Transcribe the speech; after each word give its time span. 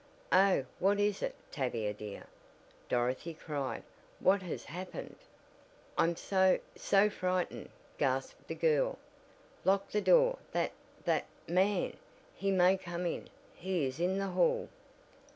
"Oh, 0.31 0.65
what 0.79 0.99
is 0.99 1.21
it, 1.21 1.35
Tavia 1.51 1.93
dear?" 1.93 2.23
Dorothy 2.89 3.35
cried. 3.35 3.83
"What 4.19 4.41
has 4.41 4.65
happened?" 4.65 5.15
"I'm 5.95 6.15
so 6.15 6.57
so 6.75 7.07
frightened," 7.07 7.69
gasped 7.99 8.47
the 8.47 8.55
girl. 8.55 8.97
"Lock 9.63 9.91
the 9.91 10.01
door 10.01 10.39
that 10.53 10.71
that 11.05 11.25
man 11.47 11.97
he 12.33 12.49
may 12.49 12.77
come 12.77 13.05
in! 13.05 13.29
He 13.53 13.85
is 13.85 13.99
in 13.99 14.17
the 14.17 14.29
hall." 14.29 14.69